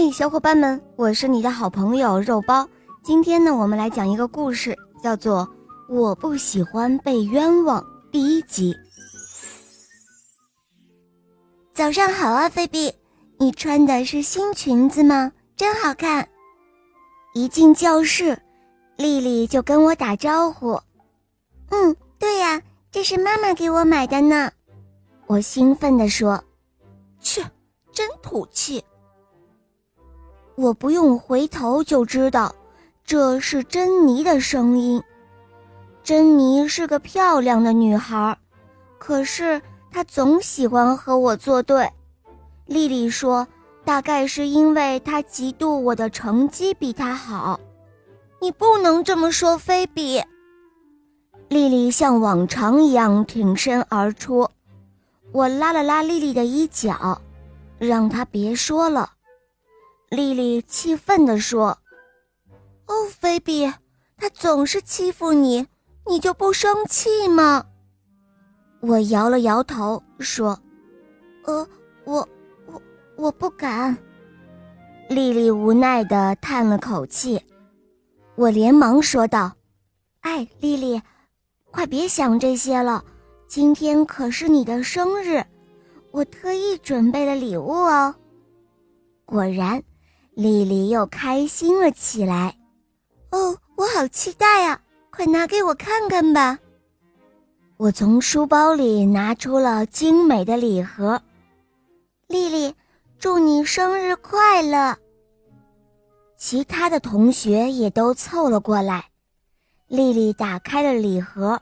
[0.00, 2.66] 嗨，小伙伴们，我是你的好朋友肉包。
[3.02, 5.46] 今天呢，我们来讲一个故事，叫做
[5.94, 8.74] 《我不喜欢被冤枉》第一集。
[11.74, 12.94] 早上好啊，菲比，
[13.36, 15.32] 你穿的是新裙子吗？
[15.54, 16.26] 真好看。
[17.34, 18.40] 一进教室，
[18.96, 20.80] 丽丽就跟我打招呼
[21.68, 24.50] ：“嗯，对呀，这是妈妈给我买的呢。”
[25.28, 26.42] 我兴奋地说
[27.20, 27.44] ：“切，
[27.92, 28.82] 真土气。”
[30.60, 32.54] 我不用回头就知道，
[33.02, 35.02] 这是珍妮的声音。
[36.04, 38.36] 珍妮是个漂亮的女孩，
[38.98, 41.90] 可是她总喜欢和我作对。
[42.66, 43.48] 丽丽说，
[43.86, 47.58] 大概是因为她嫉妒我的成绩比她好。
[48.38, 50.22] 你不能这么说，菲比。
[51.48, 54.46] 丽丽像往常一样挺身而出，
[55.32, 57.18] 我拉了拉丽丽的衣角，
[57.78, 59.08] 让她别说了。
[60.10, 61.78] 丽丽气愤地说
[62.86, 63.72] ：“哦，菲比，
[64.16, 65.64] 他总是欺负你，
[66.04, 67.64] 你就不生气吗？”
[68.82, 70.58] 我摇了摇头说
[71.46, 71.64] ：“呃，
[72.02, 72.28] 我，
[72.66, 72.82] 我，
[73.16, 73.96] 我不敢。”
[75.08, 77.40] 丽丽无奈地叹了口气。
[78.34, 79.52] 我连忙说道
[80.22, 81.00] ：“哎，丽丽，
[81.70, 83.04] 快别想这些了，
[83.46, 85.44] 今天可是你的生日，
[86.10, 88.12] 我特意准备了礼物哦。”
[89.24, 89.80] 果然。
[90.40, 92.56] 丽丽又开心了起来，
[93.30, 94.80] 哦，我好期待呀！
[95.10, 96.58] 快拿给我看看吧。
[97.76, 101.20] 我从书包里拿出了精美的礼盒。
[102.26, 102.74] 丽丽，
[103.18, 104.96] 祝你生日快乐！
[106.38, 109.04] 其他的同学也都凑了过来。
[109.88, 111.60] 丽丽打开了礼盒，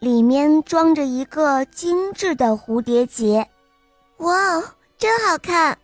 [0.00, 3.48] 里面装着一个精致的蝴蝶结。
[4.18, 4.64] 哇哦，
[4.98, 5.78] 真好看！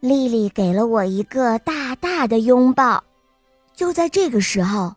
[0.00, 3.02] 丽丽给了我一个大大的拥抱。
[3.74, 4.94] 就在这个时候，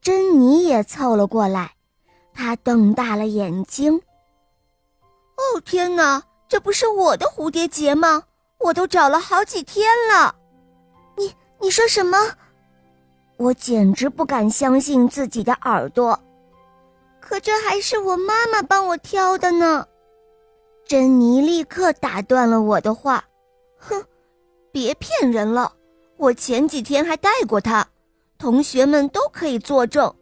[0.00, 1.72] 珍妮也凑了过来，
[2.32, 4.00] 她瞪大了眼睛。
[5.36, 8.22] “哦，天哪，这不是我的蝴蝶结吗？
[8.58, 10.34] 我都找了好几天了。
[11.18, 12.18] ”“你你说什么？”
[13.36, 16.18] 我简直不敢相信自己的耳朵。
[17.20, 19.86] 可这还是我妈妈帮我挑的呢。
[20.86, 23.24] 珍妮立刻打断了我的话
[23.78, 24.04] ：“哼。”
[24.74, 25.72] 别骗人了，
[26.16, 27.86] 我前几天还带过他，
[28.38, 30.12] 同学们都可以作证。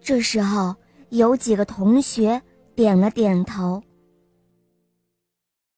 [0.00, 0.76] 这时候，
[1.08, 2.40] 有几个同学
[2.76, 3.82] 点了点头。